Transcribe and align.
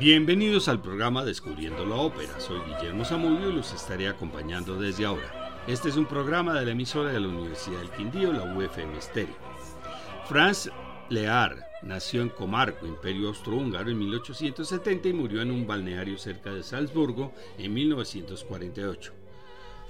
Bienvenidos 0.00 0.68
al 0.68 0.80
programa 0.80 1.26
Descubriendo 1.26 1.84
la 1.84 1.96
Ópera. 1.96 2.40
Soy 2.40 2.58
Guillermo 2.60 3.04
Zamudio 3.04 3.50
y 3.50 3.52
los 3.52 3.74
estaré 3.74 4.08
acompañando 4.08 4.80
desde 4.80 5.04
ahora. 5.04 5.62
Este 5.66 5.90
es 5.90 5.96
un 5.96 6.06
programa 6.06 6.58
de 6.58 6.64
la 6.64 6.72
emisora 6.72 7.12
de 7.12 7.20
la 7.20 7.28
Universidad 7.28 7.80
del 7.80 7.90
Quindío, 7.90 8.32
la 8.32 8.44
UFM 8.44 8.98
Stereo. 8.98 9.36
Franz 10.26 10.70
Lear 11.10 11.66
nació 11.82 12.22
en 12.22 12.30
Comarco, 12.30 12.86
Imperio 12.86 13.28
Austrohúngaro, 13.28 13.90
en 13.90 13.98
1870 13.98 15.06
y 15.06 15.12
murió 15.12 15.42
en 15.42 15.50
un 15.50 15.66
balneario 15.66 16.16
cerca 16.16 16.50
de 16.50 16.62
Salzburgo 16.62 17.34
en 17.58 17.74
1948. 17.74 19.12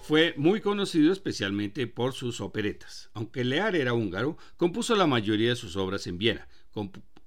Fue 0.02 0.34
muy 0.36 0.60
conocido 0.60 1.12
especialmente 1.12 1.86
por 1.86 2.14
sus 2.14 2.40
operetas. 2.40 3.10
Aunque 3.14 3.44
Lear 3.44 3.76
era 3.76 3.94
húngaro, 3.94 4.36
compuso 4.56 4.96
la 4.96 5.06
mayoría 5.06 5.50
de 5.50 5.56
sus 5.56 5.76
obras 5.76 6.08
en 6.08 6.18
Viena, 6.18 6.48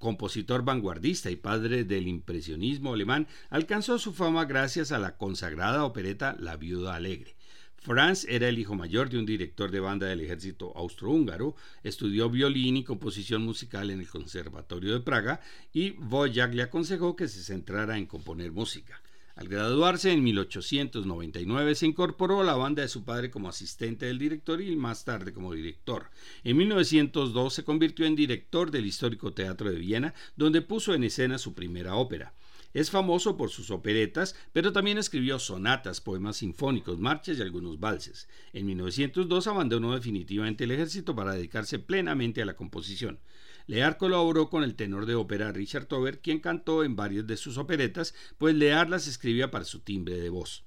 compositor 0.04 0.66
vanguardista 0.66 1.32
y 1.32 1.38
padre 1.38 1.86
del 1.86 2.10
impresionismo 2.10 2.94
alemán, 2.94 3.26
alcanzó 3.50 3.98
su 3.98 4.14
fama 4.14 4.44
gracias 4.44 4.92
a 4.92 5.00
la 5.00 5.16
consagrada 5.16 5.86
opereta 5.86 6.36
La 6.38 6.58
Viuda 6.58 6.96
Alegre. 6.96 7.38
Franz 7.78 8.26
era 8.28 8.50
el 8.50 8.60
hijo 8.60 8.76
mayor 8.76 9.10
de 9.10 9.18
un 9.18 9.26
director 9.26 9.72
de 9.72 9.80
banda 9.80 10.08
del 10.08 10.20
ejército 10.20 10.74
austrohúngaro, 10.76 11.56
estudió 11.84 12.30
violín 12.30 12.76
y 12.76 12.84
composición 12.84 13.44
musical 13.44 13.90
en 13.92 14.02
el 14.02 14.10
Conservatorio 14.10 14.94
de 14.94 15.00
Praga 15.00 15.40
y 15.72 15.92
Wojak 15.92 16.54
le 16.54 16.64
aconsejó 16.64 17.16
que 17.16 17.30
se 17.30 17.42
centrara 17.42 17.98
en 17.98 18.06
componer 18.06 18.52
música. 18.52 19.02
Al 19.36 19.48
graduarse 19.48 20.12
en 20.12 20.24
1899 20.24 21.74
se 21.74 21.88
incorporó 21.88 22.42
a 22.42 22.44
la 22.44 22.54
banda 22.54 22.84
de 22.84 22.88
su 22.88 23.04
padre 23.04 23.32
como 23.32 23.50
asistente 23.50 24.06
del 24.06 24.20
director 24.20 24.62
y 24.62 24.76
más 24.76 25.06
tarde 25.06 25.34
como 25.34 25.54
director. 25.54 26.12
En 26.44 26.56
1902 26.58 27.52
se 27.52 27.64
convirtió 27.64 28.06
en 28.06 28.16
director 28.16 28.70
del 28.70 28.86
histórico 28.86 29.34
Teatro 29.34 29.72
de 29.72 29.80
Viena, 29.80 30.14
donde 30.36 30.62
puso 30.62 30.94
en 30.94 31.04
escena 31.04 31.40
su 31.40 31.56
primera 31.56 31.96
ópera. 31.96 32.36
Es 32.76 32.92
famoso 32.92 33.36
por 33.36 33.50
sus 33.50 33.72
operetas, 33.72 34.36
pero 34.52 34.72
también 34.72 35.00
escribió 35.00 35.40
sonatas, 35.40 36.00
poemas 36.00 36.38
sinfónicos, 36.38 37.00
marchas 37.00 37.40
y 37.40 37.42
algunos 37.42 37.80
valses. 37.80 38.28
En 38.52 38.68
1902 38.68 39.48
abandonó 39.48 39.96
definitivamente 39.96 40.64
el 40.64 40.72
ejército 40.72 41.16
para 41.16 41.34
dedicarse 41.34 41.80
plenamente 41.80 42.42
a 42.42 42.46
la 42.46 42.56
composición. 42.56 43.20
Lear 43.68 43.98
colaboró 43.98 44.50
con 44.50 44.64
el 44.64 44.76
tenor 44.76 45.06
de 45.06 45.16
ópera 45.16 45.52
Richard 45.52 45.86
Tover, 45.86 46.20
quien 46.20 46.40
cantó 46.40 46.84
en 46.84 46.96
varias 46.96 47.28
de 47.28 47.38
sus 47.38 47.58
operetas, 47.58 48.14
pues 48.38 48.56
Lear 48.56 48.90
las 48.90 49.08
escribía 49.08 49.52
para 49.52 49.66
su 49.66 49.80
timbre 49.80 50.18
de 50.18 50.30
voz. 50.30 50.64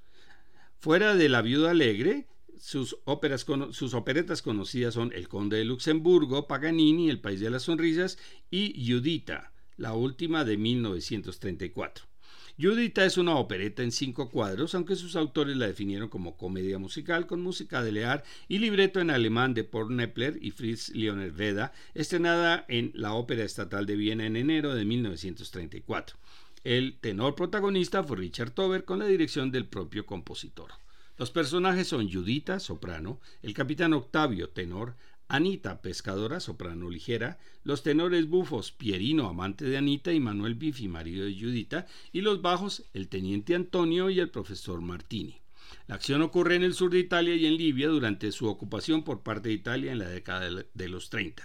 Fuera 0.79 1.15
de 1.15 1.29
La 1.29 1.43
Viuda 1.43 1.71
Alegre, 1.71 2.27
sus, 2.59 2.97
óperas, 3.05 3.47
sus 3.73 3.95
operetas 3.95 4.43
conocidas 4.43 4.95
son 4.95 5.13
El 5.13 5.29
Conde 5.29 5.59
de 5.59 5.65
Luxemburgo, 5.65 6.47
Paganini, 6.47 7.11
El 7.11 7.21
País 7.21 7.41
de 7.41 7.51
las 7.51 7.65
Sonrisas 7.65 8.19
y 8.51 8.91
Judita, 8.91 9.53
la 9.77 9.93
última 9.93 10.45
de 10.45 10.57
1934. 10.57 12.16
Judita 12.59 13.05
es 13.05 13.19
una 13.19 13.37
opereta 13.37 13.83
en 13.83 13.93
cinco 13.93 14.31
cuadros, 14.31 14.75
aunque 14.75 14.97
sus 14.97 15.15
autores 15.15 15.59
la 15.59 15.67
definieron 15.67 16.09
como 16.09 16.39
comedia 16.39 16.79
musical 16.79 17.27
con 17.27 17.43
música 17.43 17.83
de 17.83 17.93
Lear 17.93 18.25
y 18.49 18.59
libreto 18.61 18.99
en 18.99 19.11
alemán 19.11 19.53
de 19.53 19.63
Paul 19.63 19.95
Neppler 19.95 20.39
y 20.41 20.53
Fritz 20.53 20.91
Veda, 21.35 21.75
estrenada 21.93 22.65
en 22.69 22.93
la 22.95 23.13
Ópera 23.13 23.45
Estatal 23.45 23.85
de 23.85 23.97
Viena 23.97 24.25
en 24.25 24.37
enero 24.37 24.75
de 24.75 24.87
1934. 24.87 26.17
El 26.65 26.97
tenor 26.99 27.35
protagonista 27.35 28.03
fue 28.03 28.17
Richard 28.17 28.53
Tover 28.53 28.87
con 28.87 29.01
la 29.01 29.07
dirección 29.07 29.51
del 29.51 29.67
propio 29.67 30.07
compositor. 30.07 30.71
Los 31.19 31.31
personajes 31.31 31.89
son 31.89 32.11
Judita, 32.11 32.59
soprano, 32.59 33.21
el 33.43 33.53
capitán 33.53 33.93
Octavio, 33.93 34.49
tenor, 34.49 34.97
Anita, 35.29 35.83
pescadora, 35.83 36.39
soprano 36.39 36.89
ligera, 36.89 37.39
los 37.65 37.83
tenores 37.83 38.29
bufos, 38.29 38.71
Pierino, 38.71 39.29
amante 39.29 39.65
de 39.65 39.77
Anita, 39.77 40.13
y 40.13 40.21
Manuel 40.21 40.55
Bifi, 40.55 40.87
marido 40.87 41.27
de 41.27 41.35
Judita, 41.35 41.87
y 42.13 42.21
los 42.21 42.43
bajos, 42.43 42.85
el 42.95 43.09
teniente 43.09 43.57
Antonio 43.57 44.09
y 44.09 44.21
el 44.21 44.31
profesor 44.31 44.81
Martini. 44.81 45.41
La 45.89 45.97
acción 45.97 46.23
ocurre 46.23 46.55
en 46.55 46.63
el 46.63 46.75
sur 46.75 46.91
de 46.91 47.01
Italia 47.01 47.35
y 47.35 47.47
en 47.47 47.57
Libia 47.57 47.89
durante 47.89 48.31
su 48.31 48.47
ocupación 48.47 49.03
por 49.03 49.23
parte 49.23 49.49
de 49.49 49.55
Italia 49.55 49.91
en 49.91 49.99
la 49.99 50.09
década 50.09 50.49
de 50.73 50.89
los 50.89 51.11
30. 51.11 51.45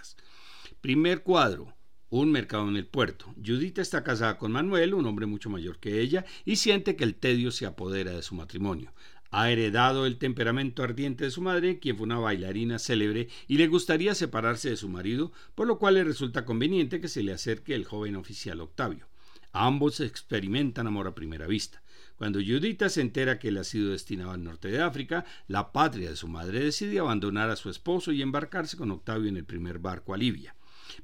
Primer 0.80 1.22
cuadro. 1.22 1.74
Un 2.08 2.30
mercado 2.30 2.68
en 2.68 2.76
el 2.76 2.86
puerto. 2.86 3.34
Judita 3.42 3.80
está 3.80 4.04
casada 4.04 4.36
con 4.36 4.52
Manuel, 4.52 4.92
un 4.92 5.06
hombre 5.06 5.24
mucho 5.24 5.48
mayor 5.48 5.78
que 5.78 6.02
ella, 6.02 6.26
y 6.44 6.56
siente 6.56 6.94
que 6.94 7.04
el 7.04 7.14
tedio 7.14 7.50
se 7.50 7.64
apodera 7.64 8.12
de 8.12 8.20
su 8.20 8.34
matrimonio. 8.34 8.92
Ha 9.34 9.50
heredado 9.50 10.04
el 10.04 10.18
temperamento 10.18 10.82
ardiente 10.82 11.24
de 11.24 11.30
su 11.30 11.40
madre, 11.40 11.78
quien 11.78 11.96
fue 11.96 12.04
una 12.04 12.18
bailarina 12.18 12.78
célebre, 12.78 13.28
y 13.48 13.56
le 13.56 13.66
gustaría 13.66 14.14
separarse 14.14 14.68
de 14.68 14.76
su 14.76 14.90
marido, 14.90 15.32
por 15.54 15.66
lo 15.66 15.78
cual 15.78 15.94
le 15.94 16.04
resulta 16.04 16.44
conveniente 16.44 17.00
que 17.00 17.08
se 17.08 17.22
le 17.22 17.32
acerque 17.32 17.74
el 17.74 17.86
joven 17.86 18.16
oficial 18.16 18.60
Octavio. 18.60 19.08
Ambos 19.52 20.00
experimentan 20.00 20.86
amor 20.86 21.06
a 21.06 21.14
primera 21.14 21.46
vista. 21.46 21.82
Cuando 22.16 22.40
Judita 22.40 22.90
se 22.90 23.00
entera 23.00 23.38
que 23.38 23.48
él 23.48 23.56
ha 23.56 23.64
sido 23.64 23.92
destinado 23.92 24.32
al 24.32 24.44
norte 24.44 24.68
de 24.68 24.82
África, 24.82 25.24
la 25.48 25.72
patria 25.72 26.10
de 26.10 26.16
su 26.16 26.28
madre 26.28 26.60
decide 26.60 26.98
abandonar 26.98 27.48
a 27.48 27.56
su 27.56 27.70
esposo 27.70 28.12
y 28.12 28.20
embarcarse 28.20 28.76
con 28.76 28.90
Octavio 28.90 29.30
en 29.30 29.38
el 29.38 29.46
primer 29.46 29.78
barco 29.78 30.12
a 30.12 30.18
Libia. 30.18 30.54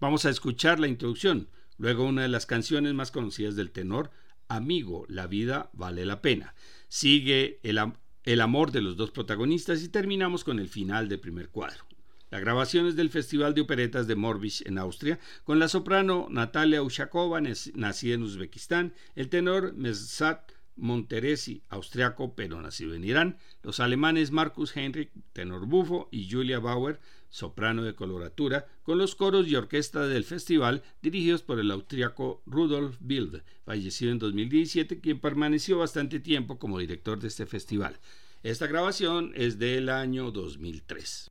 Vamos 0.01 0.27
a 0.27 0.31
escuchar 0.31 0.81
la 0.81 0.87
introducción, 0.87 1.49
luego 1.79 2.05
una 2.05 2.23
de 2.23 2.29
las 2.29 2.45
canciones 2.45 2.93
más 2.93 3.11
conocidas 3.11 3.57
del 3.57 3.71
tenor, 3.71 4.11
Amigo, 4.49 5.05
la 5.09 5.27
vida 5.27 5.69
vale 5.75 6.07
la 6.07 6.23
pena. 6.23 6.55
Sigue 6.89 7.61
el, 7.63 7.79
el 8.33 8.43
amor 8.43 8.73
de 8.73 8.83
los 8.83 8.95
dos 8.99 9.11
protagonistas 9.11 9.83
y 9.83 9.89
terminamos 9.89 10.45
con 10.45 10.59
el 10.59 10.69
final 10.69 11.09
del 11.09 11.19
primer 11.19 11.49
cuadro. 11.49 11.87
La 12.31 12.39
grabación 12.39 12.87
es 12.87 12.95
del 12.95 13.09
Festival 13.09 13.55
de 13.55 13.63
Operetas 13.63 14.07
de 14.07 14.17
Morbich 14.17 14.67
en 14.67 14.77
Austria, 14.77 15.19
con 15.45 15.59
la 15.59 15.67
soprano 15.67 16.27
Natalia 16.29 16.83
Ushakova, 16.83 17.41
nacida 17.41 18.15
en 18.15 18.23
Uzbekistán, 18.23 18.93
el 19.17 19.31
tenor 19.31 19.73
Mesat 19.73 20.53
Monteresi, 20.77 21.63
austriaco 21.71 22.35
pero 22.35 22.61
nacido 22.61 22.93
en 22.95 23.05
Irán, 23.05 23.39
los 23.63 23.81
alemanes 23.81 24.31
Markus 24.31 24.77
Heinrich, 24.77 25.11
tenor 25.33 25.65
bufo, 25.65 26.11
y 26.13 26.31
Julia 26.31 26.59
Bauer, 26.59 27.01
soprano 27.31 27.83
de 27.83 27.95
coloratura, 27.95 28.67
con 28.83 28.99
los 28.99 29.15
coros 29.15 29.49
y 29.49 29.57
orquesta 29.57 30.07
del 30.07 30.25
festival 30.25 30.83
dirigidos 31.03 31.43
por 31.43 31.59
el 31.61 31.71
austriaco 31.71 32.43
Rudolf 32.47 32.97
Bild, 33.01 33.43
fallecido 33.65 34.13
en 34.13 34.19
2017, 34.19 35.01
quien 35.01 35.19
permaneció 35.19 35.79
bastante 35.79 36.21
tiempo 36.21 36.59
como 36.59 36.79
director 36.79 37.19
de 37.19 37.29
este 37.29 37.47
festival. 37.47 37.99
Esta 38.45 38.69
grabación 38.69 39.33
es 39.35 39.59
del 39.59 39.89
año 39.89 40.31
2003. 40.31 41.31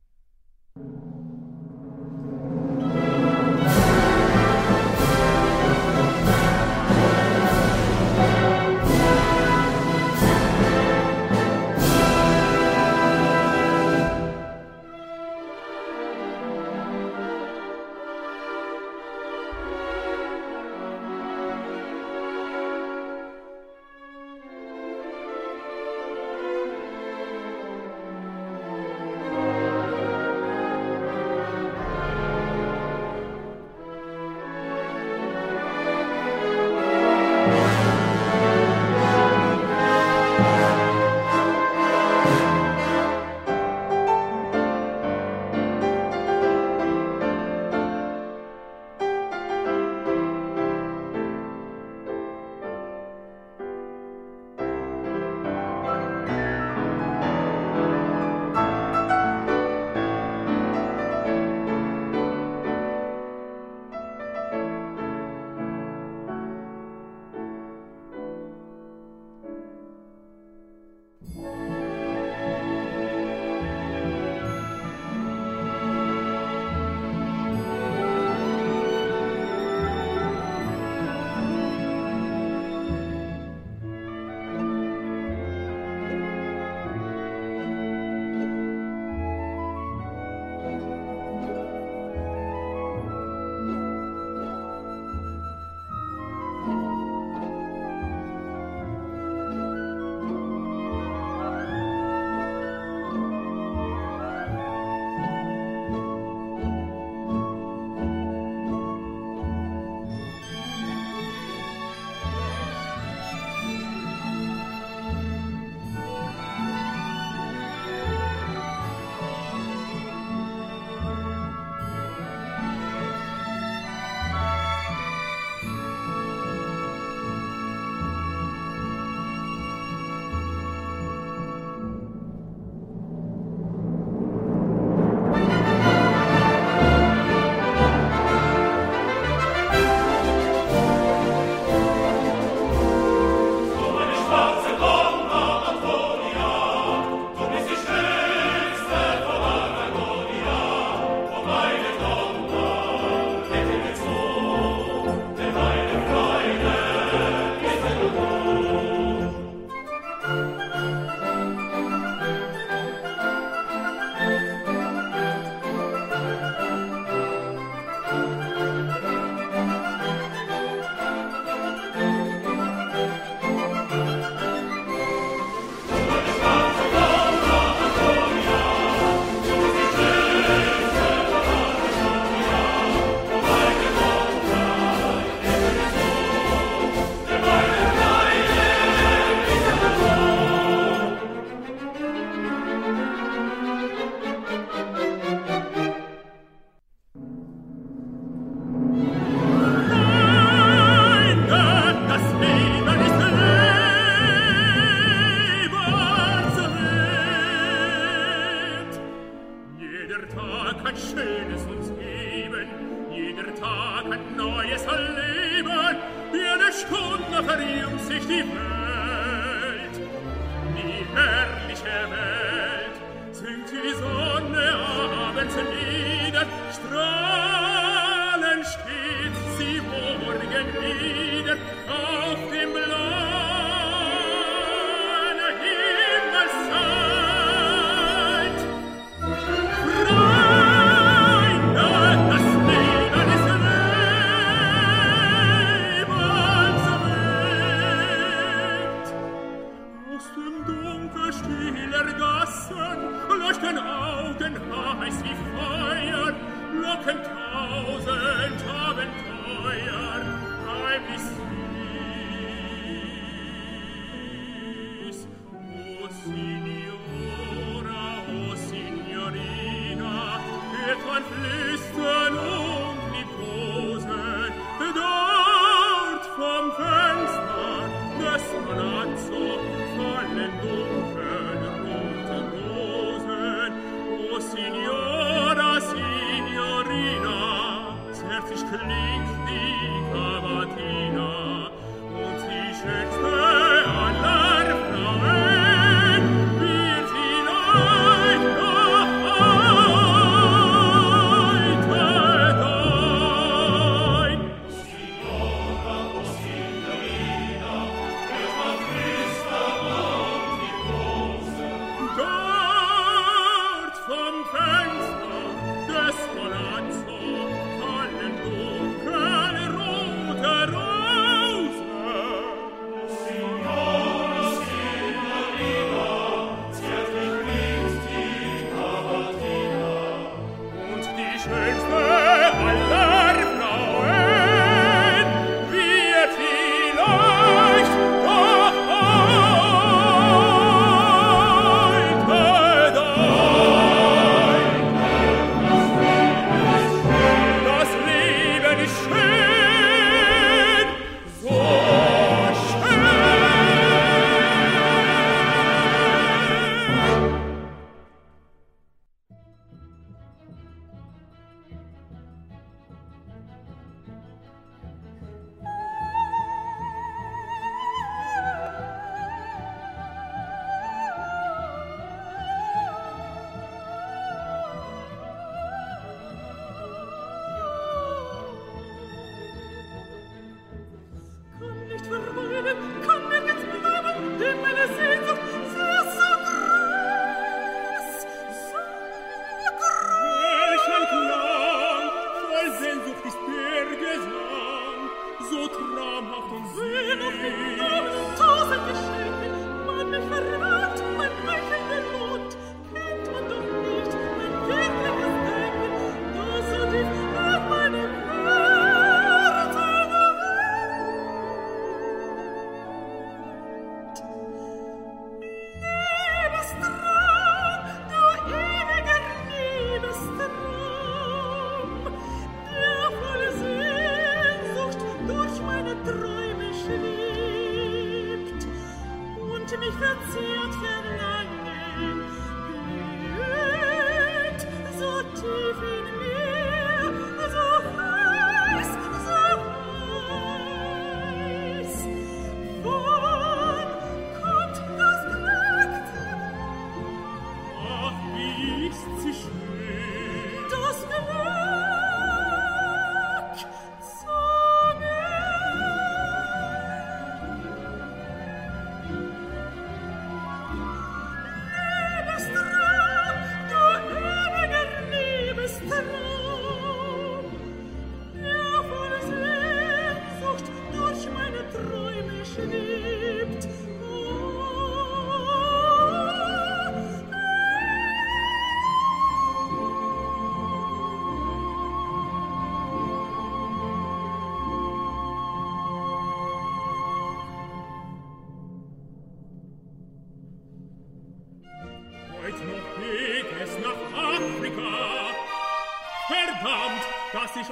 strong. 226.84 227.27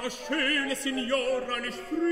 schöne 0.09 0.75
Signora, 0.75 1.59
nicht 1.59 1.77
früh 1.89 2.06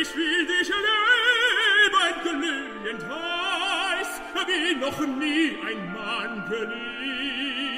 ich 0.00 0.16
will 0.16 0.46
dich 0.46 0.68
leben, 0.68 2.14
glühend 2.22 3.04
heiß, 3.04 4.20
wie 4.46 4.74
noch 4.74 4.98
nie 5.06 5.58
ein 5.66 5.92
Mann 5.92 6.44
geliebt. 6.48 7.73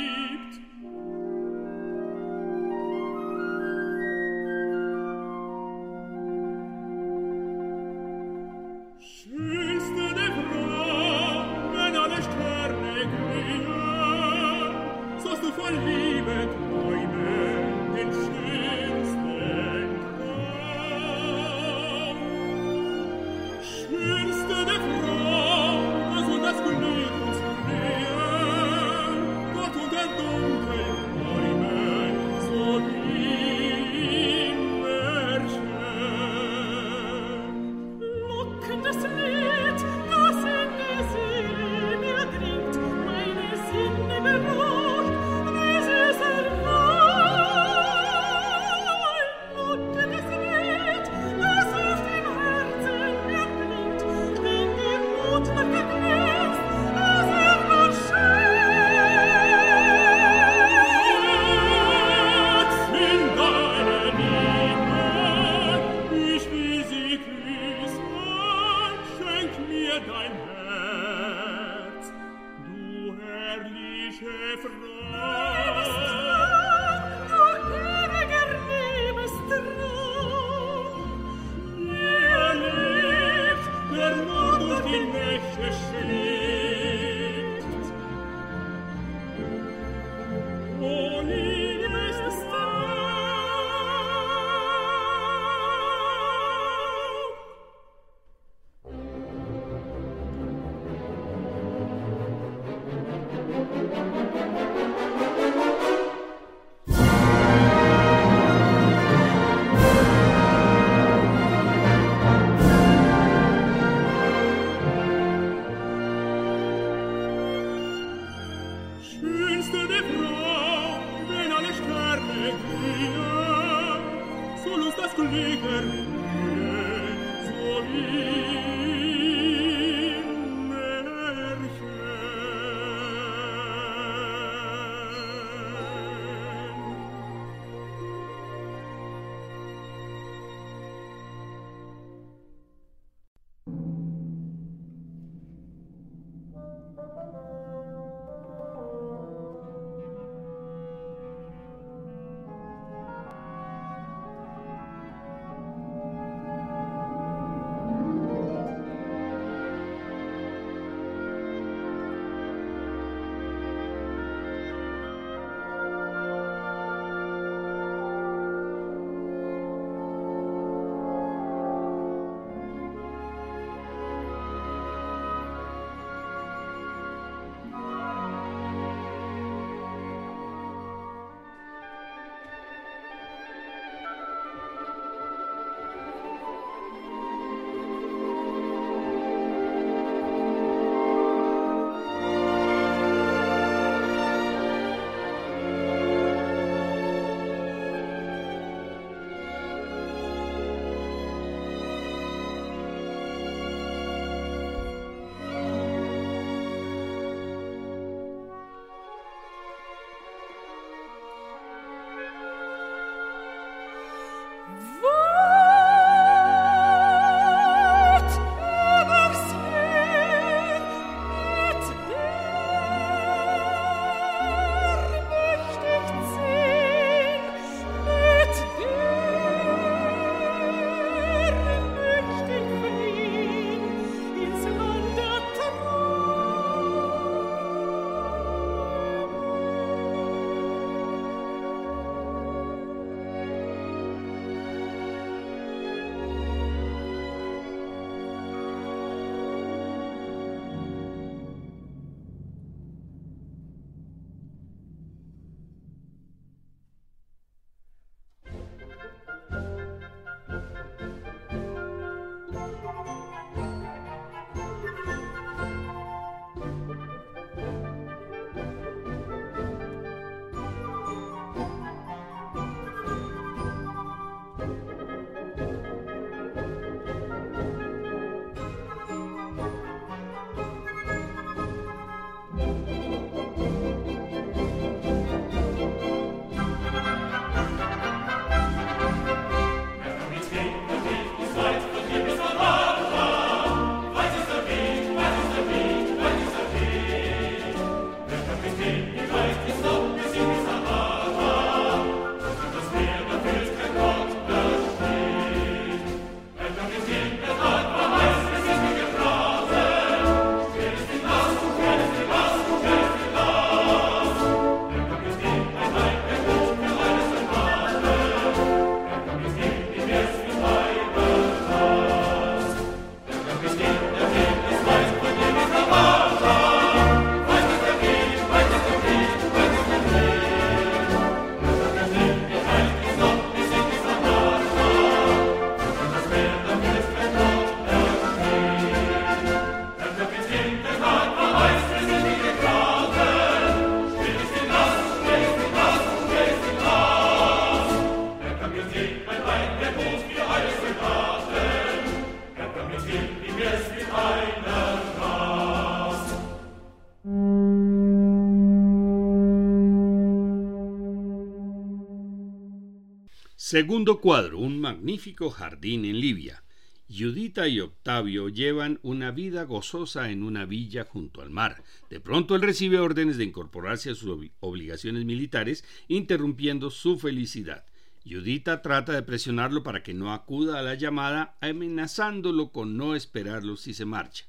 Segundo 363.76 364.22
cuadro, 364.22 364.58
un 364.58 364.80
magnífico 364.80 365.50
jardín 365.50 366.06
en 366.06 366.18
Libia. 366.18 366.62
Judita 367.10 367.68
y 367.68 367.80
Octavio 367.80 368.48
llevan 368.48 368.98
una 369.02 369.32
vida 369.32 369.64
gozosa 369.64 370.30
en 370.30 370.44
una 370.44 370.64
villa 370.64 371.04
junto 371.04 371.42
al 371.42 371.50
mar. 371.50 371.82
De 372.08 372.18
pronto 372.18 372.54
él 372.56 372.62
recibe 372.62 372.98
órdenes 372.98 373.36
de 373.36 373.44
incorporarse 373.44 374.10
a 374.10 374.14
sus 374.14 374.48
obligaciones 374.60 375.26
militares, 375.26 375.84
interrumpiendo 376.08 376.88
su 376.88 377.18
felicidad. 377.18 377.84
Judita 378.24 378.80
trata 378.80 379.12
de 379.12 379.22
presionarlo 379.22 379.82
para 379.82 380.02
que 380.02 380.14
no 380.14 380.32
acuda 380.32 380.78
a 380.78 380.82
la 380.82 380.94
llamada, 380.94 381.58
amenazándolo 381.60 382.72
con 382.72 382.96
no 382.96 383.14
esperarlo 383.14 383.76
si 383.76 383.92
se 383.92 384.06
marcha. 384.06 384.46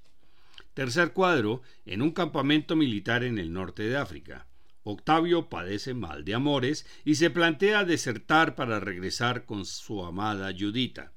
Tercer 0.73 1.11
cuadro, 1.11 1.61
en 1.85 2.01
un 2.01 2.11
campamento 2.11 2.77
militar 2.77 3.25
en 3.25 3.39
el 3.39 3.51
norte 3.51 3.83
de 3.83 3.97
África. 3.97 4.47
Octavio 4.89 5.49
padece 5.49 5.93
mal 5.93 6.23
de 6.23 6.33
amores 6.33 6.85
y 7.03 7.15
se 7.15 7.29
plantea 7.29 7.83
desertar 7.83 8.55
para 8.55 8.79
regresar 8.79 9.45
con 9.45 9.65
su 9.65 10.05
amada 10.05 10.53
Judita. 10.57 11.11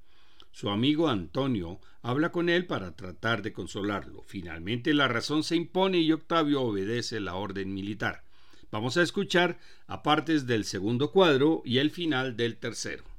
Su 0.50 0.70
amigo 0.70 1.08
Antonio 1.08 1.80
habla 2.02 2.32
con 2.32 2.48
él 2.48 2.66
para 2.66 2.96
tratar 2.96 3.42
de 3.42 3.52
consolarlo. 3.52 4.24
Finalmente 4.26 4.92
la 4.92 5.06
razón 5.06 5.44
se 5.44 5.54
impone 5.54 5.98
y 5.98 6.10
Octavio 6.10 6.62
obedece 6.62 7.20
la 7.20 7.36
orden 7.36 7.72
militar. 7.72 8.24
Vamos 8.72 8.96
a 8.96 9.02
escuchar 9.02 9.60
a 9.86 10.02
partes 10.02 10.48
del 10.48 10.64
segundo 10.64 11.12
cuadro 11.12 11.62
y 11.64 11.78
el 11.78 11.92
final 11.92 12.36
del 12.36 12.56
tercero. 12.56 13.09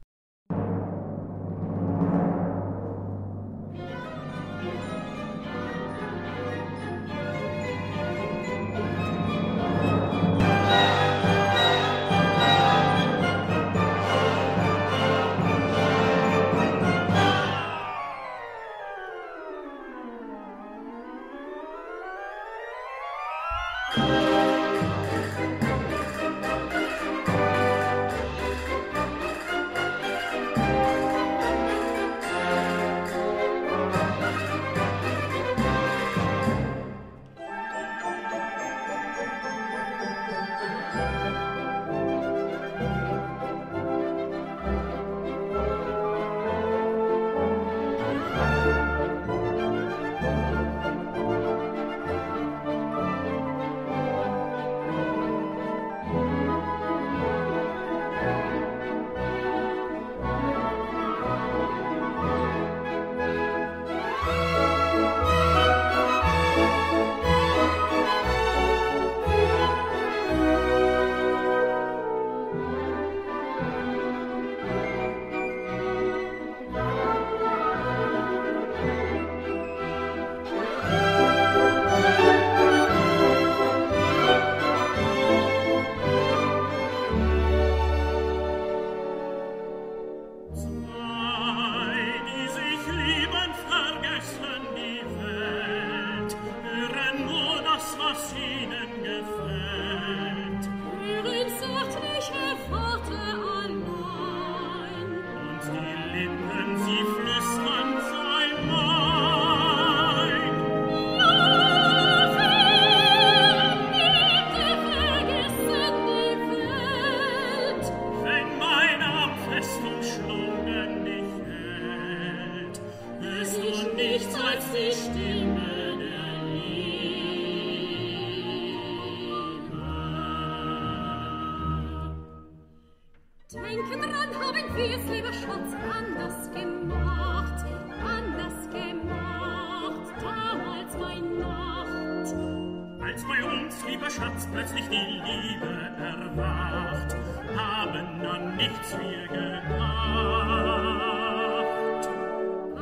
Schatz 144.22 144.48
plötzlich 144.54 144.88
die 144.88 145.20
Liebe 145.26 145.90
erwacht, 145.98 147.18
haben 147.58 148.22
an 148.24 148.56
nichts 148.56 148.96
wir 149.00 149.28
gedacht. 149.28 149.72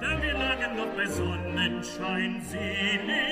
Dann 0.00 0.20
wir 0.20 0.32
lagen 0.32 0.76
noch 0.78 0.92
bei 0.96 1.06
Sonnenschein 1.06 2.42
selig, 2.42 3.25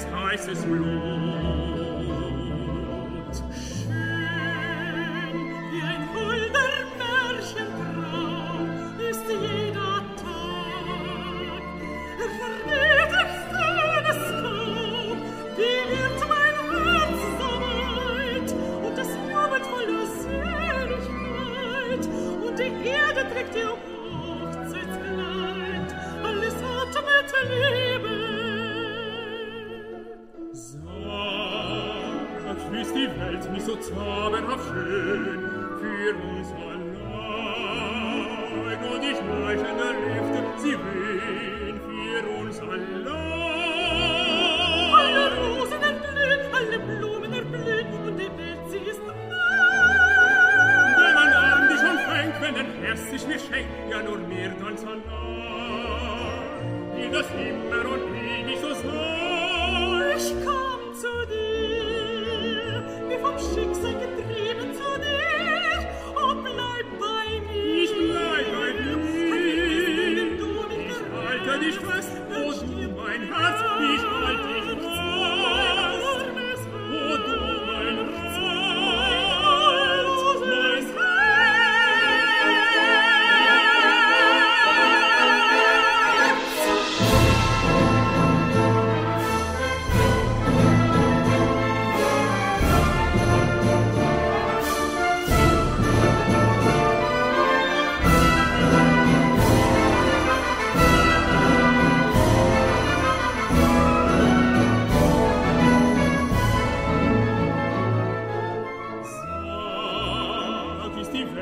des 0.00 0.10
Geistes 0.10 0.66
Blut. 0.66 1.69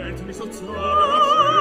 et 0.07 0.27
mich 0.27 0.37
so 0.37 1.58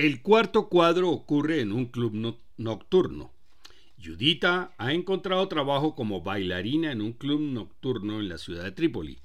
El 0.00 0.22
cuarto 0.22 0.70
cuadro 0.70 1.10
ocurre 1.10 1.60
en 1.60 1.72
un 1.72 1.84
club 1.84 2.38
nocturno. 2.56 3.34
Judita 4.02 4.72
ha 4.78 4.94
encontrado 4.94 5.46
trabajo 5.46 5.94
como 5.94 6.22
bailarina 6.22 6.90
en 6.90 7.02
un 7.02 7.12
club 7.12 7.42
nocturno 7.42 8.18
en 8.18 8.30
la 8.30 8.38
ciudad 8.38 8.64
de 8.64 8.72
Trípoli. 8.72 9.18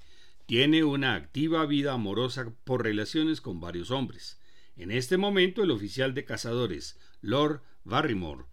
Tiene 0.46 0.84
una 0.84 1.16
activa 1.16 1.66
vida 1.66 1.94
amorosa 1.94 2.54
por 2.66 2.84
relaciones 2.84 3.40
con 3.40 3.62
varios 3.62 3.90
hombres. 3.90 4.38
En 4.76 4.92
este 4.92 5.16
momento 5.16 5.64
el 5.64 5.72
oficial 5.72 6.14
de 6.14 6.26
cazadores, 6.26 7.00
Lord 7.22 7.62
Barrymore, 7.86 8.44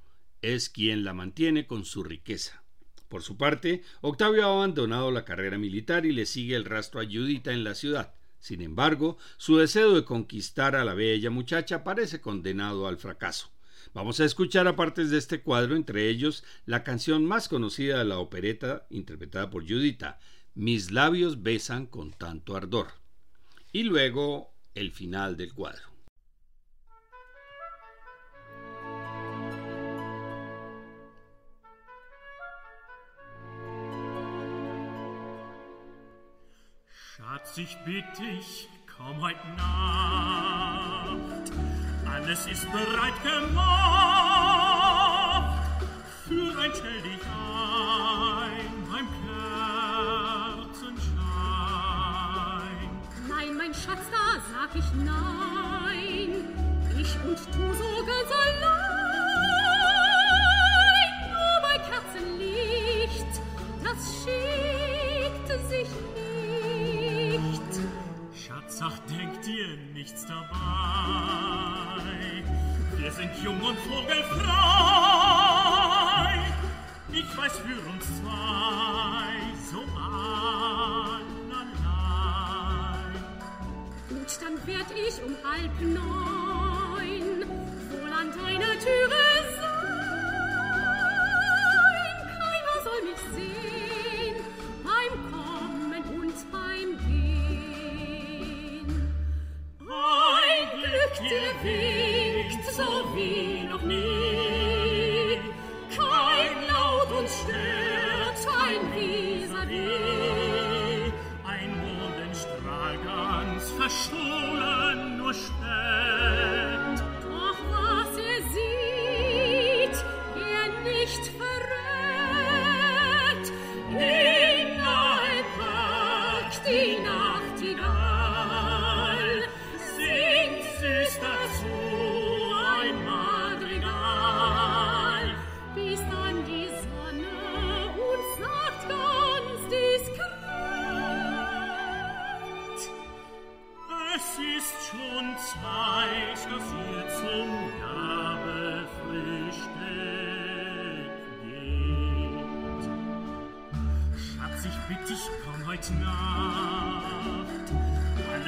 es 0.42 0.68
quien 0.68 1.02
la 1.02 1.14
mantiene 1.14 1.66
con 1.66 1.84
su 1.84 2.04
riqueza. 2.04 2.62
Por 3.08 3.24
su 3.24 3.36
parte, 3.36 3.82
Octavio 4.00 4.46
ha 4.46 4.52
abandonado 4.52 5.10
la 5.10 5.24
carrera 5.24 5.58
militar 5.58 6.06
y 6.06 6.12
le 6.12 6.26
sigue 6.26 6.54
el 6.54 6.66
rastro 6.66 7.00
a 7.00 7.04
Judita 7.04 7.52
en 7.52 7.64
la 7.64 7.74
ciudad. 7.74 8.14
Sin 8.42 8.60
embargo, 8.60 9.18
su 9.36 9.56
deseo 9.58 9.94
de 9.94 10.04
conquistar 10.04 10.74
a 10.74 10.84
la 10.84 10.94
bella 10.94 11.30
muchacha 11.30 11.84
parece 11.84 12.20
condenado 12.20 12.88
al 12.88 12.98
fracaso. 12.98 13.52
Vamos 13.94 14.18
a 14.18 14.24
escuchar 14.24 14.66
a 14.66 14.74
partes 14.74 15.10
de 15.10 15.18
este 15.18 15.42
cuadro, 15.42 15.76
entre 15.76 16.08
ellos 16.08 16.42
la 16.66 16.82
canción 16.82 17.24
más 17.24 17.48
conocida 17.48 17.98
de 17.98 18.04
la 18.04 18.18
opereta, 18.18 18.84
interpretada 18.90 19.48
por 19.48 19.62
Judita, 19.62 20.18
Mis 20.54 20.90
labios 20.90 21.44
besan 21.44 21.86
con 21.86 22.10
tanto 22.10 22.56
ardor. 22.56 22.88
Y 23.70 23.84
luego 23.84 24.52
el 24.74 24.90
final 24.90 25.36
del 25.36 25.54
cuadro. 25.54 25.91
Schatz, 37.22 37.56
ich 37.56 37.76
bitte 37.84 38.20
dich, 38.20 38.68
komm 38.96 39.22
heut 39.22 39.36
Nacht. 39.56 41.52
Alles 42.12 42.46
ist 42.46 42.66
bereit 42.72 43.22
gemacht. 43.22 43.62
Für 46.26 46.58
ein 46.60 46.72
Stell 46.74 47.02
dich 47.02 47.22
ein 47.22 48.86
beim 48.90 49.08
Kerzenschein. 50.66 51.02
Nein, 53.28 53.56
mein 53.56 53.72
Schatz, 53.72 54.04
da 54.10 54.40
sag 54.52 54.74
ich 54.74 54.92
nein. 54.94 56.30
Ich 56.98 57.14
und 57.24 57.38
du 57.38 57.74
so 57.74 58.04
ganz 58.04 58.31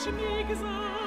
touch 0.03 0.13
me, 0.15 0.43
cause 0.43 0.61
I 0.63 1.02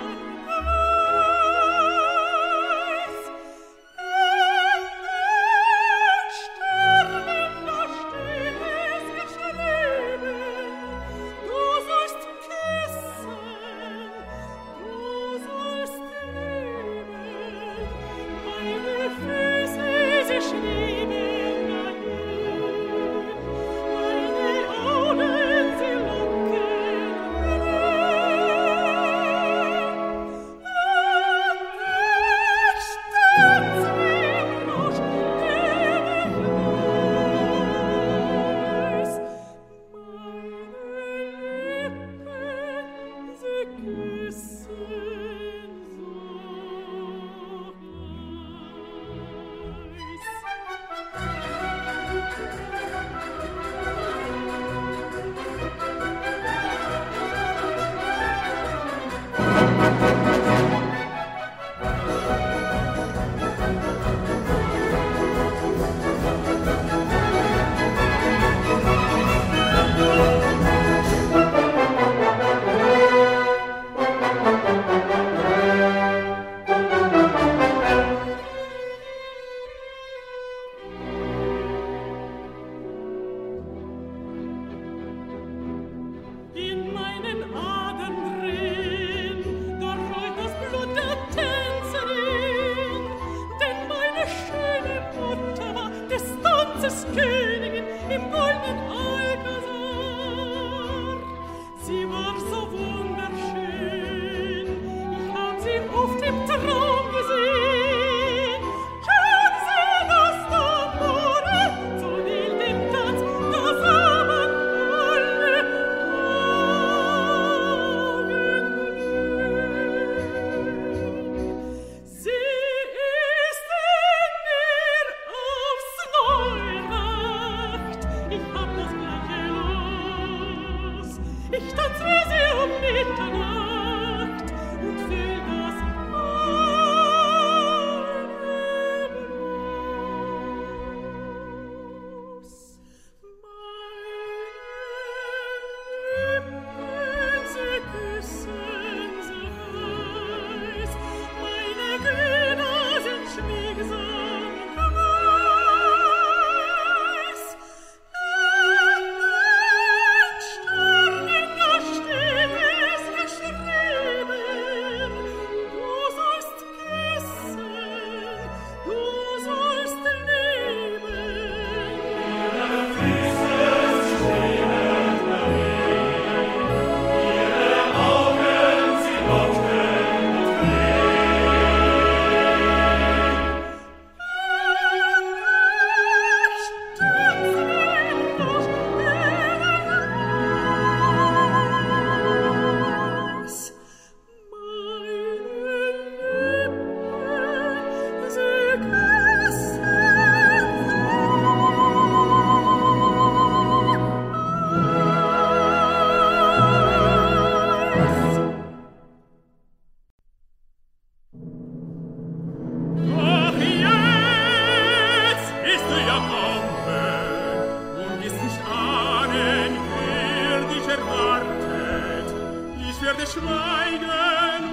schweigen 223.27 224.65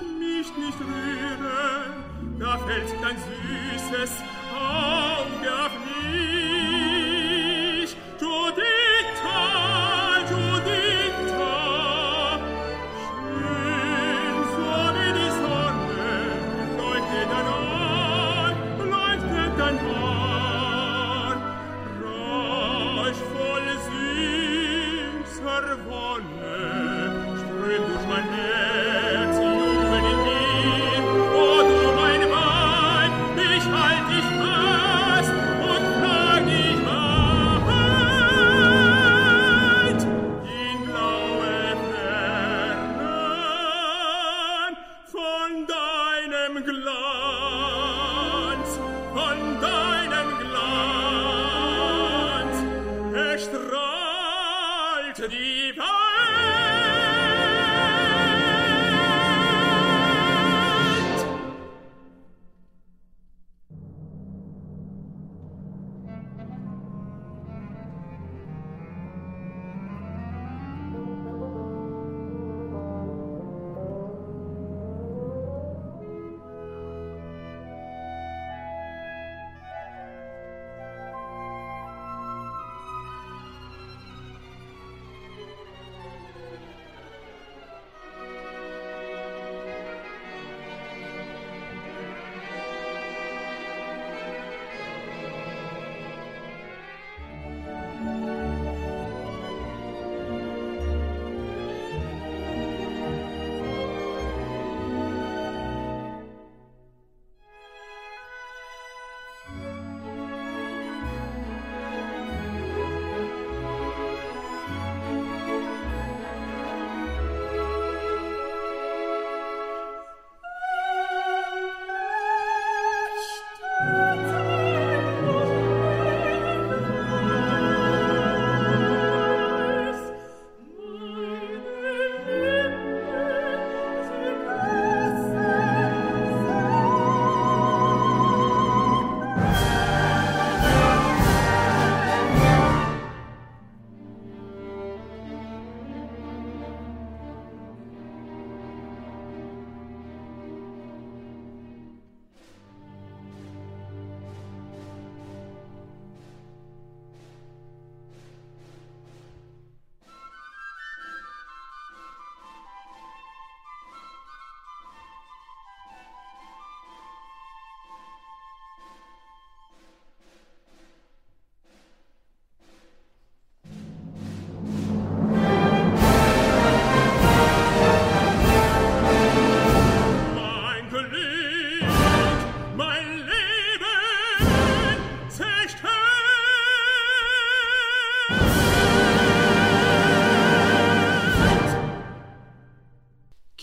und 0.00 0.18
mich 0.18 0.48
nicht 0.56 0.80
rühren, 0.80 2.38
da 2.38 2.58
fällt 2.58 2.90
dein 3.02 3.16
süßes 3.16 4.12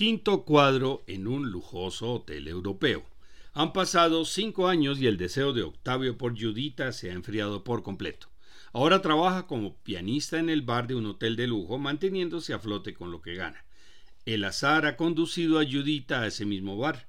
Quinto 0.01 0.45
cuadro 0.45 1.03
en 1.05 1.27
un 1.27 1.51
lujoso 1.51 2.11
hotel 2.11 2.47
europeo. 2.47 3.05
Han 3.53 3.71
pasado 3.71 4.25
cinco 4.25 4.67
años 4.67 4.99
y 4.99 5.05
el 5.05 5.15
deseo 5.15 5.53
de 5.53 5.61
Octavio 5.61 6.17
por 6.17 6.33
Judita 6.35 6.91
se 6.91 7.11
ha 7.11 7.13
enfriado 7.13 7.63
por 7.63 7.83
completo. 7.83 8.27
Ahora 8.73 9.03
trabaja 9.03 9.45
como 9.45 9.75
pianista 9.75 10.39
en 10.39 10.49
el 10.49 10.63
bar 10.63 10.87
de 10.87 10.95
un 10.95 11.05
hotel 11.05 11.35
de 11.35 11.45
lujo, 11.45 11.77
manteniéndose 11.77 12.51
a 12.51 12.57
flote 12.57 12.95
con 12.95 13.11
lo 13.11 13.21
que 13.21 13.35
gana. 13.35 13.63
El 14.25 14.43
azar 14.43 14.87
ha 14.87 14.97
conducido 14.97 15.59
a 15.59 15.65
Judita 15.65 16.21
a 16.21 16.25
ese 16.25 16.45
mismo 16.47 16.79
bar. 16.79 17.07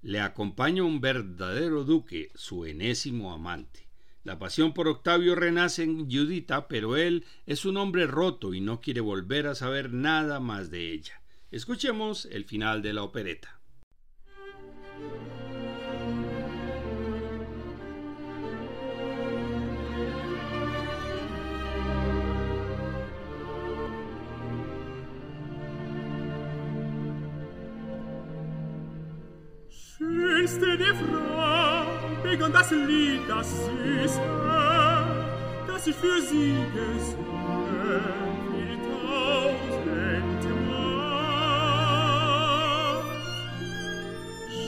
Le 0.00 0.20
acompaña 0.20 0.84
un 0.84 1.02
verdadero 1.02 1.84
duque, 1.84 2.30
su 2.34 2.64
enésimo 2.64 3.34
amante. 3.34 3.88
La 4.24 4.38
pasión 4.38 4.72
por 4.72 4.88
Octavio 4.88 5.34
renace 5.34 5.82
en 5.82 6.10
Judita, 6.10 6.66
pero 6.66 6.96
él 6.96 7.26
es 7.44 7.66
un 7.66 7.76
hombre 7.76 8.06
roto 8.06 8.54
y 8.54 8.62
no 8.62 8.80
quiere 8.80 9.02
volver 9.02 9.48
a 9.48 9.54
saber 9.54 9.92
nada 9.92 10.40
más 10.40 10.70
de 10.70 10.94
ella. 10.94 11.21
Escuchemos 11.52 12.24
el 12.24 12.46
final 12.46 12.80
de 12.80 12.94
la 12.94 13.02
opereta. 13.02 13.60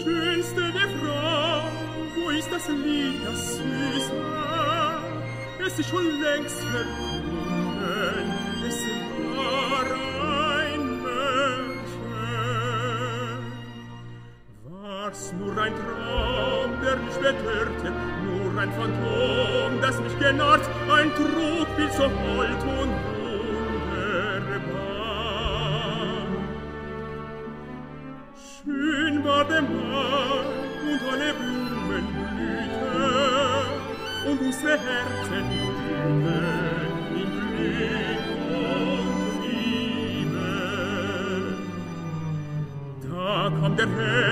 schönste 0.05 0.61
der 0.61 0.89
Frau, 1.01 1.63
wo 2.15 2.31
ist 2.31 2.51
das 2.53 2.69
Lied, 2.69 3.15
das 3.25 3.57
süß 3.57 4.11
war? 4.13 5.03
Es 5.67 5.79
ist 5.79 5.89
schon 5.89 6.05
längst 6.21 6.61
verkommen, 6.61 8.33
es 8.69 8.79
war 9.37 9.87
ein 10.71 10.85
War's 14.83 15.33
nur 15.39 15.57
ein 15.59 15.73
Traum, 15.75 16.71
der 16.83 16.97
mich 16.97 17.15
betörte, 17.15 17.93
nur 18.25 18.61
ein 18.61 18.73
Phantom, 18.73 19.81
das 19.81 20.01
mich 20.01 20.19
genarrt, 20.19 20.69
ein 20.93 21.11
Trugbild 21.15 21.93
so 21.93 22.05
hold 22.05 22.63
und 22.81 23.14
große 34.55 34.79
Herzen 34.79 35.51
in 37.15 37.31
Glück 37.57 38.27
und 38.51 39.43
Liebe. 39.43 40.51
Da 43.03 43.53
kommt 43.61 43.79
der 43.79 43.89
Herr 43.89 44.24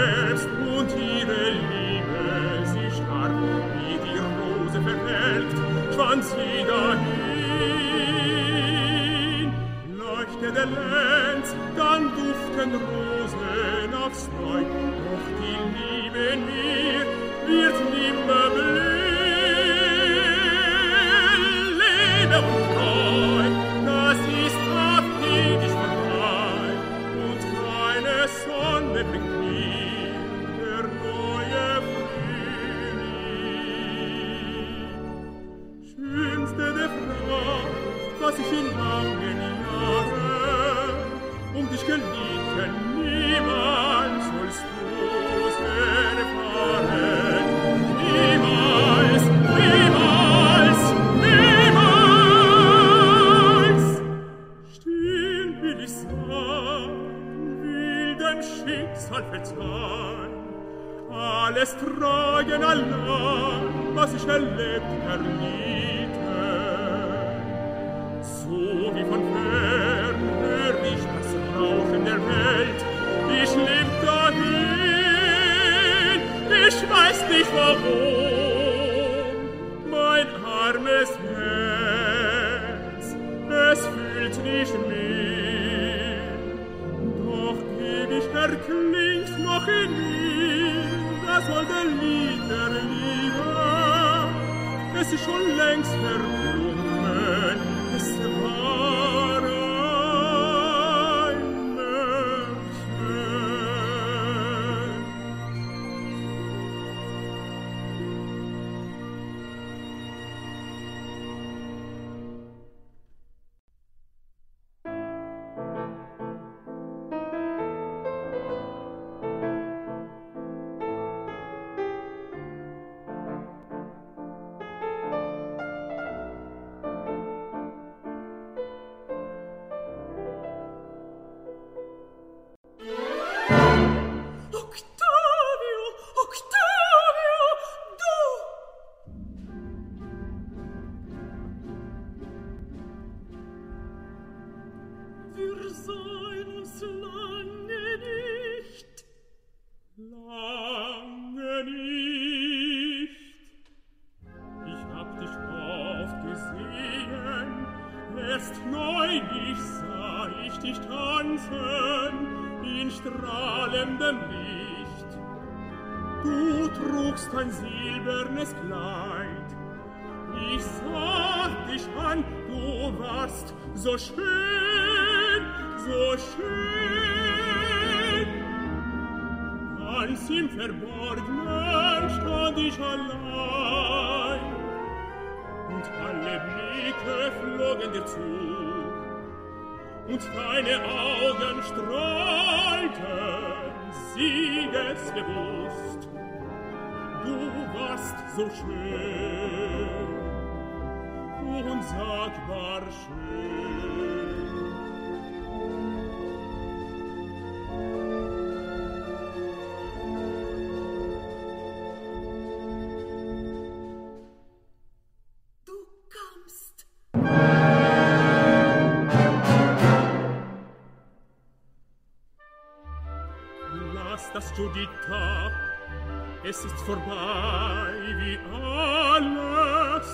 es 226.65 226.73
ist 226.73 226.81
vorbei 226.83 227.93
wie 228.19 228.39
alles. 228.55 230.09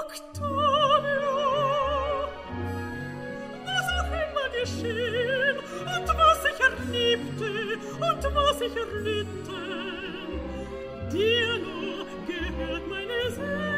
Octavio, 0.00 1.36
was 3.66 3.86
auch 3.98 4.12
immer 4.24 4.48
geschehen 4.60 5.56
und 5.58 6.08
was 6.08 6.40
ich 6.50 6.58
erliebte 6.68 7.50
und 7.92 8.22
was 8.34 8.60
ich 8.62 8.74
erlitte, 8.76 9.60
dir 11.12 11.52
nur 11.58 12.06
gehört 12.26 12.84
meine 12.88 13.30
Seele. 13.30 13.68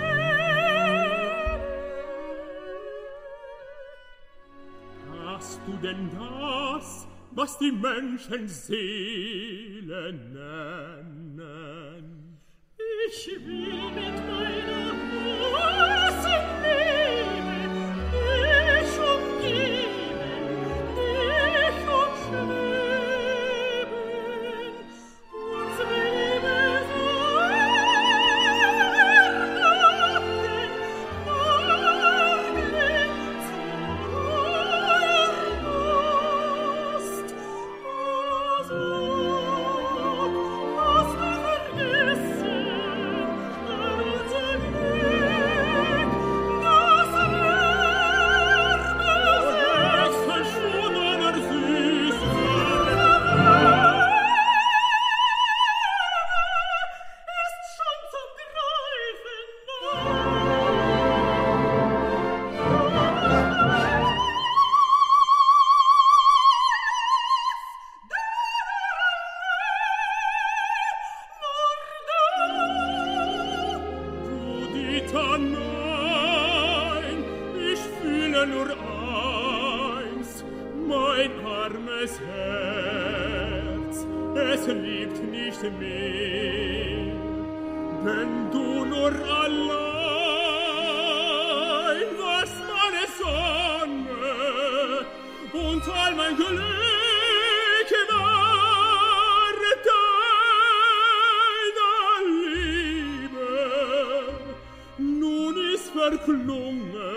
denn 5.82 6.10
da 6.12 6.49
was 7.32 7.58
die 7.58 7.72
Menschen 7.72 8.48
Seelen 8.48 10.32
nennen. 10.32 12.00
Ich 13.08 13.26
will 13.46 13.90
mit 13.94 14.16
meiner 14.26 14.69
var 106.00 106.16
klunga 106.24 107.09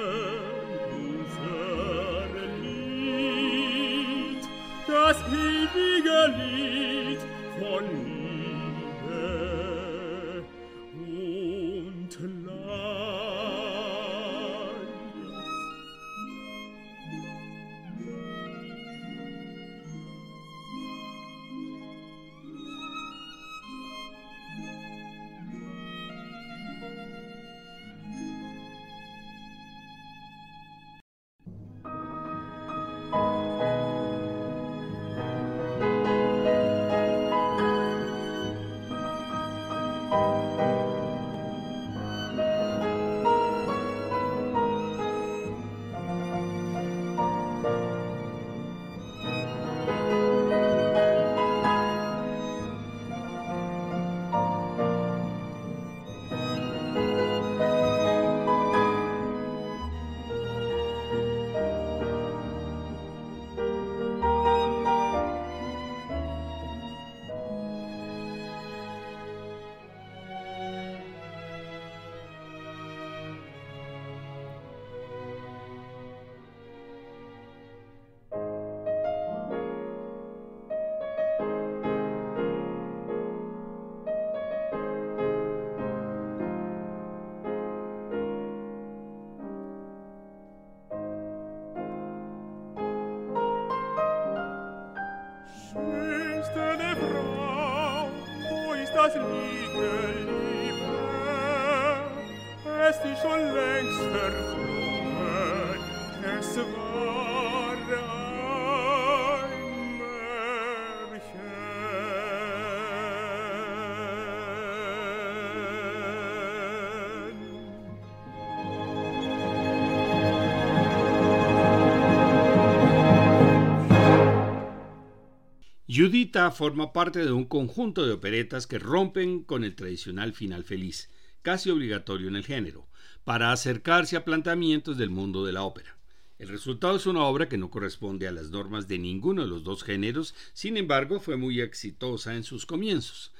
Judita 125.95 126.51
forma 126.51 126.93
parte 126.93 127.26
de 127.26 127.32
un 127.32 127.45
conjunto 127.45 128.06
de 128.06 128.14
operetas 128.14 128.68
que 128.68 128.78
rompen 128.78 129.43
con 129.43 129.64
el 129.64 129.76
tradicional 129.76 130.34
final 130.34 130.64
feliz, 130.64 131.10
casi 131.41 131.72
obligatorio 131.72 132.28
en 132.28 132.36
el 132.36 132.45
género, 132.45 132.88
para 133.24 133.51
acercarse 133.51 134.18
a 134.18 134.26
planteamientos 134.26 134.97
del 134.97 135.10
mundo 135.10 135.45
de 135.45 135.54
la 135.54 135.64
ópera. 135.64 135.97
El 136.40 136.48
resultado 136.48 136.96
es 136.96 137.06
una 137.06 137.24
obra 137.24 137.48
que 137.48 137.58
no 137.58 137.70
corresponde 137.70 138.28
a 138.28 138.32
las 138.32 138.50
normas 138.50 138.88
de 138.88 138.98
ninguno 138.98 139.44
de 139.44 139.48
los 139.48 139.64
dos 139.64 139.84
géneros, 139.84 140.34
sin 140.54 140.78
embargo 140.78 141.20
fue 141.20 141.38
muy 141.38 141.62
exitosa 141.62 142.36
en 142.36 142.44
sus 142.44 142.66
comienzos. 142.66 143.32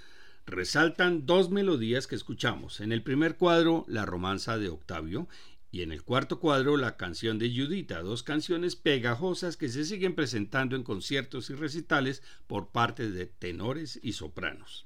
Resaltan 0.46 1.26
dos 1.26 1.50
melodías 1.50 2.06
que 2.06 2.16
escuchamos. 2.16 2.82
En 2.82 2.92
el 2.92 3.02
primer 3.02 3.38
cuadro, 3.38 3.86
la 3.88 4.06
romanza 4.06 4.58
de 4.58 4.70
Octavio, 4.70 5.28
y 5.72 5.82
en 5.82 5.92
el 5.92 6.04
cuarto 6.04 6.40
cuadro 6.40 6.78
la 6.78 6.98
canción 6.98 7.40
de 7.40 7.50
Judita, 7.50 8.04
dos 8.04 8.22
canciones 8.22 8.76
pegajosas 8.76 9.58
que 9.58 9.70
se 9.70 9.86
siguen 9.86 10.14
presentando 10.14 10.76
en 10.76 10.84
conciertos 10.84 11.50
y 11.50 11.56
recitales 11.56 12.22
por 12.46 12.70
parte 12.70 13.10
de 13.10 13.26
tenores 13.26 14.00
y 14.04 14.14
sopranos. 14.14 14.86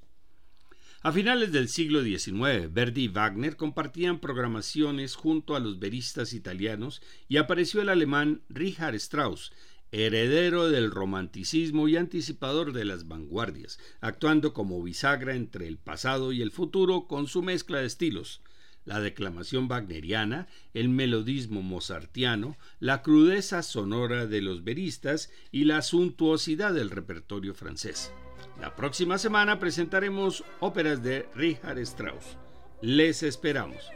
A 1.08 1.14
finales 1.14 1.54
del 1.54 1.70
siglo 1.70 2.04
XIX, 2.04 2.70
Verdi 2.70 3.04
y 3.04 3.08
Wagner 3.08 3.56
compartían 3.56 4.20
programaciones 4.20 5.16
junto 5.16 5.56
a 5.56 5.62
los 5.62 5.80
veristas 5.80 6.34
italianos 6.34 7.02
y 7.30 7.38
apareció 7.38 7.82
el 7.82 7.88
alemán 7.88 8.42
Richard 8.50 8.94
Strauss, 8.96 9.54
heredero 9.94 10.70
del 10.70 10.92
romanticismo 10.92 11.88
y 11.88 11.96
anticipador 11.96 12.74
de 12.74 12.84
las 12.84 13.08
vanguardias, 13.08 13.80
actuando 14.02 14.54
como 14.54 14.84
bisagra 14.84 15.34
entre 15.34 15.70
el 15.70 15.78
pasado 15.78 16.34
y 16.34 16.42
el 16.42 16.52
futuro 16.52 17.08
con 17.08 17.28
su 17.28 17.42
mezcla 17.42 17.80
de 17.80 17.86
estilos, 17.86 18.42
la 18.84 19.00
declamación 19.00 19.70
wagneriana, 19.70 20.50
el 20.74 20.90
melodismo 20.90 21.62
mozartiano, 21.62 22.58
la 22.82 23.02
crudeza 23.02 23.64
sonora 23.64 24.28
de 24.28 24.42
los 24.42 24.66
veristas 24.66 25.32
y 25.54 25.64
la 25.64 25.84
suntuosidad 25.84 26.74
del 26.74 26.90
repertorio 26.90 27.54
francés. 27.54 28.12
La 28.60 28.76
próxima 28.76 29.18
semana 29.18 29.60
presentaremos 29.60 30.44
óperas 30.60 31.02
de 31.04 31.30
Richard 31.36 31.78
Strauss. 31.80 32.38
Les 32.82 33.24
esperamos. 33.24 33.90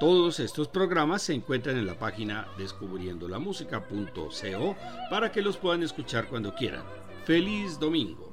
Todos 0.00 0.40
estos 0.40 0.66
programas 0.68 1.22
se 1.22 1.34
encuentran 1.34 1.76
en 1.76 1.86
la 1.86 1.98
página 1.98 2.48
descubriendolamusica.co 2.58 4.76
para 5.10 5.32
que 5.32 5.42
los 5.42 5.56
puedan 5.56 5.82
escuchar 5.82 6.28
cuando 6.28 6.54
quieran. 6.54 6.84
¡Feliz 7.24 7.78
domingo! 7.78 8.32